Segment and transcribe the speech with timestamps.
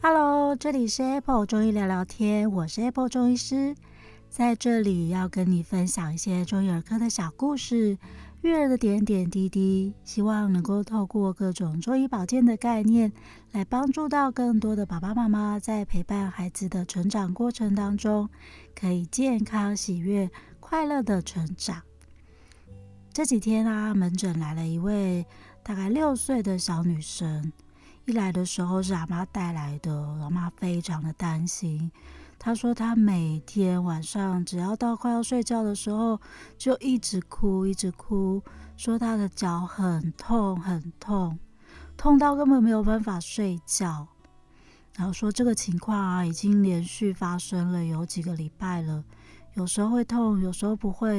[0.00, 3.74] Hello，这里是 Apple 中医聊聊天，我是 Apple 中医师，
[4.28, 7.96] 在这里要跟你分享一些中医儿科的小故事，
[8.42, 13.12] 育儿的点点滴滴，希望能够透过各种中医保健的概念，
[13.52, 18.28] 来帮助到更多的爸爸妈妈在陪伴孩子的成长过程当中，
[18.74, 20.28] 可以健康、喜悦、
[20.58, 21.82] 快乐的成长。
[23.12, 25.24] 这几天啊，门诊来了一位
[25.62, 27.52] 大概六岁的小女生。
[28.06, 31.92] 一来的时候是阿妈带来的，阿妈非常的担心。
[32.44, 36.20] 他说他每天晚上只要到快要睡觉的时候，
[36.58, 38.42] 就一直哭，一直哭，
[38.76, 41.38] 说他的脚很痛，很痛，
[41.96, 44.08] 痛到根本没有办法睡觉。
[44.96, 49.04] 然后说这个情况啊，已经连续发生了有几个礼拜了，
[49.54, 51.18] 有时候会痛，有时候不会，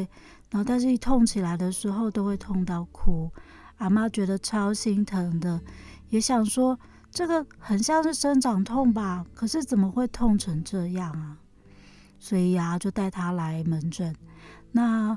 [0.49, 3.31] 然后但是一痛起来的时候都会痛到哭。
[3.77, 5.61] 阿妈觉得超心疼的。
[6.09, 6.77] 也想说，
[7.13, 11.37] 这个很像是生长痛吧，可是怎么会痛成这样啊？
[12.19, 14.15] 所以呀、啊，就带他来门诊。
[14.71, 15.15] 那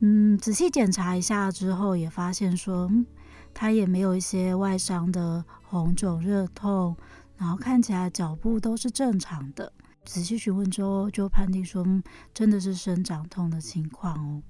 [0.00, 3.04] 嗯，仔细检查一下之后，也发现说，嗯，
[3.52, 6.96] 他也没有一些外伤的红肿热痛，
[7.36, 9.70] 然后看起来脚步都是正常的。
[10.04, 14.42] 仔细询问之后，就判定说，嗯，真的是生长痛的情况哦。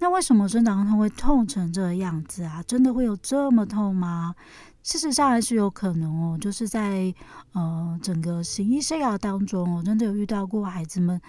[0.00, 2.62] 那为什么生长痛会痛成这个样子啊？
[2.66, 4.34] 真的会有这么痛吗？
[4.82, 7.12] 事实上还是有可能哦，就是在
[7.52, 11.20] 呃整个行医生涯当中，我真的有遇到过孩子们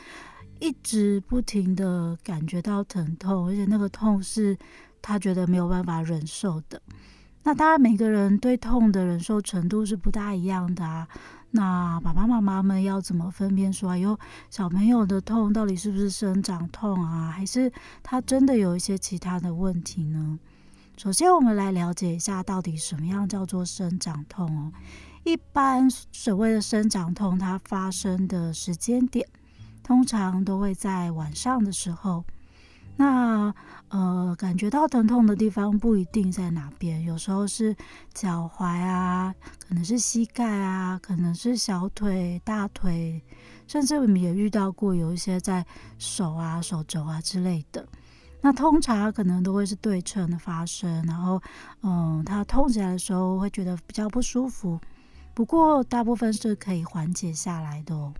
[0.59, 4.58] 一直不停的感觉到疼痛，而且那个痛是
[5.02, 6.81] 他觉得没有办法忍受的。
[7.43, 11.07] 那当然每个人对痛的忍受程度是不大一样的啊。
[11.51, 14.19] 那爸爸妈妈们要怎么分辨说，哎呦，
[14.51, 17.71] 小朋友的痛到底是不是生长痛啊，还是
[18.03, 20.38] 他真的有一些其他的问题呢？
[20.95, 24.72] 首先，我们来了解一下到底什么样叫做生长痛哦。
[25.23, 29.28] 一般所谓的生长痛，它发生的时间点
[29.81, 32.23] 通常都会在晚上的时候。
[32.99, 33.55] 那
[33.87, 37.73] 呃，感觉到疼痛的地方不一定在哪边，有时候是
[38.13, 39.33] 脚踝啊，
[39.65, 43.23] 可能是膝盖啊，可能是小腿、大腿，
[43.67, 45.65] 甚至我们也遇到过有一些在
[45.97, 47.87] 手啊、手肘啊之类的。
[48.41, 51.41] 那通常可能都会是对称的发生，然后，
[51.81, 54.77] 嗯，它痛起来的时候会觉得比较不舒服，
[55.33, 58.13] 不过大部分是可以缓解下来的哦。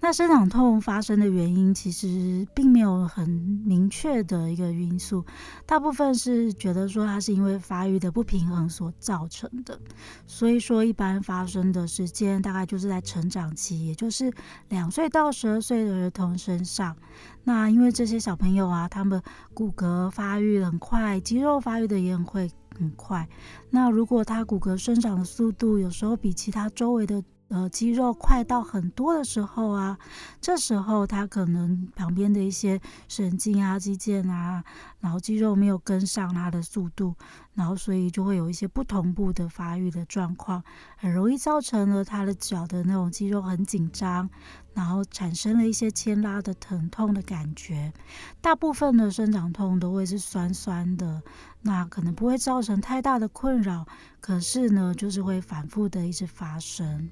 [0.00, 5.24] 那生长痛发生的原因其实并没有很明确的一个因素，
[5.66, 9.78] 大部分是觉得说它是因为发育的不平衡所造成的，
[10.26, 14.32] 所以说一般发生的时间大概就是在成长期，也就是
[14.68, 16.96] 两岁到十二岁的儿童身上。
[17.42, 19.20] 那因为这些小朋友啊，他们
[19.52, 22.48] 骨骼发育很快，肌肉发育的也很会
[22.78, 23.28] 很快。
[23.70, 29.98] 那如果他骨骼生长的速度有时候比其他周围的呃，肌肉快到很多的时候啊，
[30.38, 32.78] 这时候他可能旁边的一些
[33.08, 34.62] 神经啊、肌腱啊，
[35.00, 37.14] 然后肌肉没有跟上它的速度，
[37.54, 40.62] 然后所以就会有一些不同步的发育的状况，
[40.98, 44.28] 很容易造成了他的脚的那种肌肉很紧张，
[44.74, 47.94] 然后产生了一些牵拉的疼痛的感觉。
[48.42, 51.22] 大部分的生长痛都会是酸酸的，
[51.62, 53.86] 那可能不会造成太大的困扰，
[54.20, 57.08] 可是呢，就是会反复的一直发生。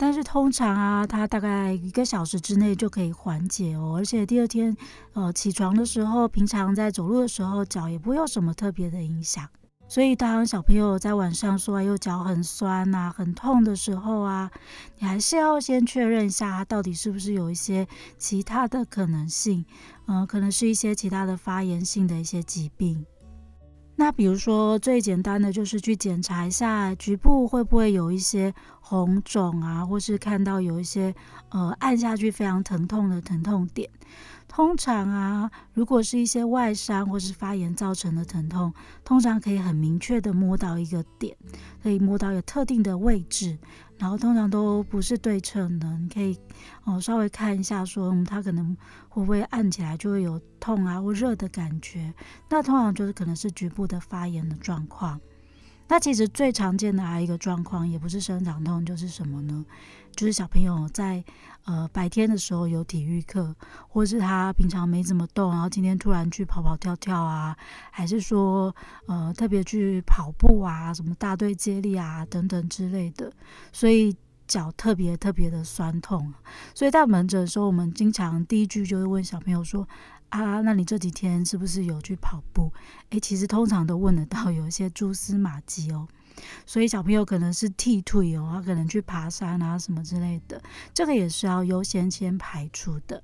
[0.00, 4.74] 但是通常啊，它大概一个小时之内就可以缓解哦，而且第二天
[5.12, 9.46] 呃起床的时候，平常在走路的时候，脚也不会有什么特别的影响。
[9.86, 14.50] 所以当小朋友在晚上说又脚很酸呐、啊、很痛的时候啊，
[14.98, 17.86] 你还是要先确认一下，他到底是不是有一些
[18.16, 19.66] 其他的可能性，
[20.06, 23.04] 嗯、呃，可能是一些其他的发炎性的一些疾病。
[24.00, 31.14] 那比如说最简单的就是去检查一下局部会不会有一些红肿啊，或是看到有一些
[31.50, 33.90] 呃按下去非常疼痛的疼痛点。
[34.52, 38.74] 通常啊，如果是一些外伤或是发炎造成的疼痛，
[39.04, 41.36] 通常可以很明确的摸到一个点，
[41.80, 43.56] 可以摸到有特定的位置，
[43.96, 45.88] 然后通常都不是对称的。
[45.98, 46.36] 你可以
[46.82, 48.76] 哦稍微看一下说，它可能
[49.08, 52.12] 会不会按起来就会有痛啊或热的感觉，
[52.48, 55.20] 那通常就是可能是局部的发炎的状况。
[55.90, 59.66] 那其实最常见的还有一个状况，也不是生长痛，就是什么呢？
[60.14, 61.22] 就是小朋友在
[61.64, 63.52] 呃白天的时候有体育课，
[63.88, 67.56] 或是他平常没怎么动，然后今天突然去跑跑跳跳啊，
[67.90, 68.72] 还是说
[69.08, 73.32] 呃特别去跑步啊，什么大队接力啊等等之类的，
[73.72, 74.14] 所以
[74.46, 76.32] 脚特别特别的酸痛，
[76.72, 79.88] 所以在门诊的时候，我们经常第一句就会问小朋友说
[80.30, 82.72] ：“啊，那你这几天是不是有去跑步？”
[83.10, 86.08] 诶，其实通常都问得到有一些蛛丝马迹哦。
[86.64, 90.62] 所以小朋友可能是踢腿哦，他可能去爬山啊什么之类的，
[90.94, 93.22] 这个也是要优先先排除的。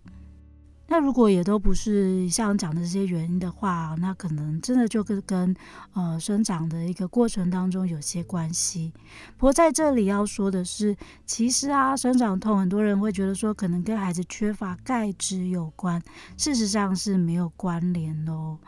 [0.88, 5.56] 那如果也都不是像讲的这些原因的话，那可能真的就跟跟
[5.94, 8.92] 呃生长的一个过程当中有些关系。
[9.36, 16.00] 不过在这里要说的是，其实啊，生长痛很多人会觉得说可能跟孩子缺乏钙质有关，
[16.36, 18.58] 事实上是没有关联哦。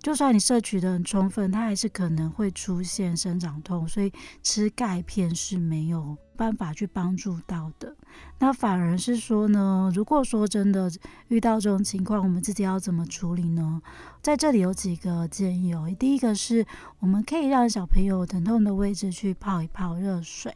[0.00, 7.96] 就算你摄取的很充分，它还是可能会出现生长痛，所以吃钙片是没有办法去帮助到的。
[8.38, 10.88] 那反而是说呢，如果说真的
[11.26, 13.82] 遇到这种情况，我们自己要怎么处理呢？
[14.22, 15.92] 在这里有几个建议哦。
[15.98, 16.64] 第一个是，
[17.00, 20.54] 我们可以让小朋友疼痛的位置去泡一泡热水。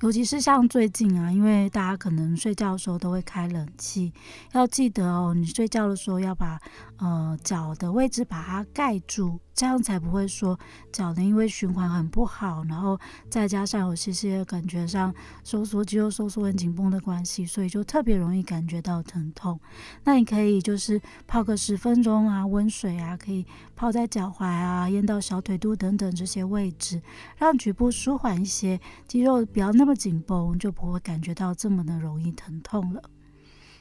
[0.00, 4.10] 尤其是像最近啊，因为大家可能睡觉的时候都会开冷气，
[4.52, 6.58] 要记得哦，你睡觉的时候要把
[6.96, 10.58] 呃脚的位置把它盖住，这样才不会说
[10.90, 12.98] 脚呢因为循环很不好，然后
[13.28, 15.14] 再加上有些些感觉上
[15.44, 19.60] 收缩肌肉收缩很紧绷的关系，所以就特别容易感觉到疼痛。
[20.04, 23.44] 那你可以就是泡个十分钟啊，温水啊，可以
[23.76, 27.02] 泡在脚踝啊、淹到小腿肚等等这些位置，
[27.36, 29.89] 让局部舒缓一些，肌肉不要那么。
[29.94, 33.02] 紧绷就不会感觉到这么的容易疼痛了。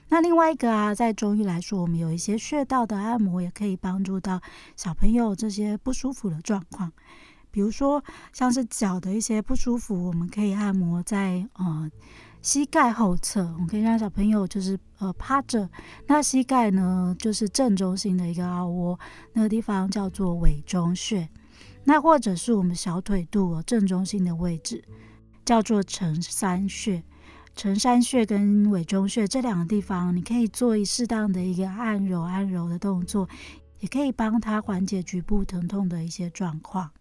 [0.10, 4.42] 那另外一个啊，在中医来说，我们有一些穴道的按摩也可以帮助到
[4.76, 6.92] 小朋友这些不舒服的状况。
[7.52, 8.04] 比如说，
[8.34, 11.90] 像是脚的一些不舒服，我们可以按摩在呃
[12.42, 15.70] 膝盖后侧，我们可以让小朋友就是呃趴着，
[16.08, 19.00] 那膝盖呢就是正中心的一个凹窝，
[19.34, 21.30] 那个地方叫做委中穴。
[21.84, 24.84] 那或者是我们小腿肚正中心的位置。
[25.50, 27.02] 叫做承山穴，
[27.56, 33.28] 承山穴跟委中穴这两个地方，你可以做一适当的一个按揉、按揉的动作，
[33.80, 36.92] 也可以帮他缓解局部疼痛的一些状况。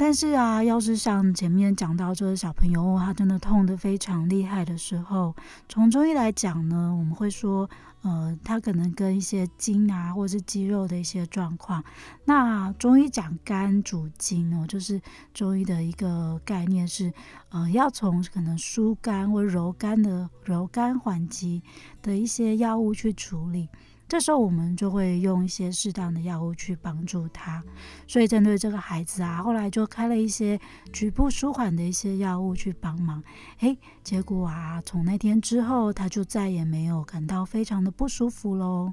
[0.00, 5.34] 但是啊，要是像前面讲到这个小朋友，他真的痛得非常厉害的时候，
[5.68, 7.68] 从中医来讲呢，我们会说，
[8.02, 11.82] 呃，他可能跟一些筋啊，或者是肌肉的一些状况。
[12.24, 15.02] 那中医讲肝主筋哦，就是
[15.34, 17.12] 中医的一个概念是，
[17.48, 21.60] 呃，要从可能疏肝或柔肝的柔肝缓急
[22.00, 23.68] 的一些药物去处理。
[24.08, 27.62] 这时候我们就会用一些适当的药物去帮助他，
[28.06, 30.58] 所以针对这个孩子啊，后来就开了一些
[30.92, 33.22] 局部舒缓的一些药物去帮忙。
[33.58, 38.92] 诶，结果啊，从那天之后，他就再也没有感到非常的不舒服喽。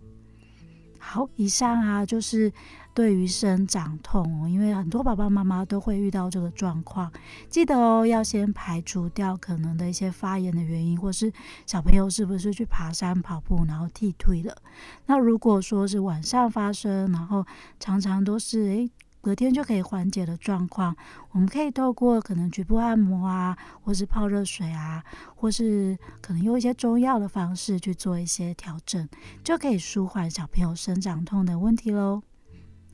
[1.07, 2.52] 好，以上啊就是
[2.94, 7.12] 对于生长痛哦，因为很多爸爸妈妈都会遇到这个状况，
[7.48, 11.31] 记得哦，要先排除掉可能的一些发炎的原因，或是
[11.66, 14.57] 小朋友是不是去爬山跑步然后踢腿了。
[15.06, 17.46] 那如果说是晚上发生，然后
[17.80, 18.92] 常常都是诶。
[19.25, 20.95] 隔天就可以缓解的状况，
[21.31, 25.04] 我们可以透过可能局部按摩啊，或是泡热水啊，
[25.36, 29.10] 或是可能用一些中药的方式去做一些调整，
[29.44, 32.22] 就可以舒缓小朋友生长痛的问题喽。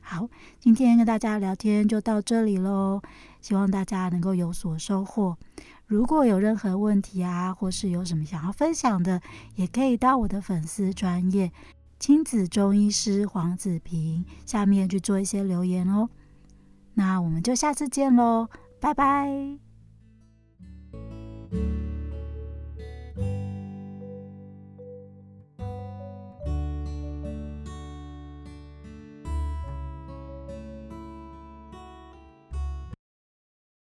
[0.00, 0.26] 好，
[0.58, 3.02] 今天跟大家聊天就到这里喽，
[3.42, 5.36] 希望大家能够有所收获。
[5.84, 9.20] 如果有任何问题啊，或是有什么想要分享的，
[9.56, 11.52] 也可以到我的粉丝专业
[11.98, 16.08] 亲子中医师黄子平下面去做一些留言哦。
[16.94, 18.48] 那我们就下次见喽，
[18.80, 19.71] 拜拜。